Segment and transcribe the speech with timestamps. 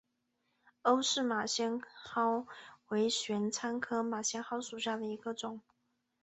[0.81, 2.47] 欧氏马先蒿
[2.87, 5.61] 为玄参科马先蒿属下的一个种。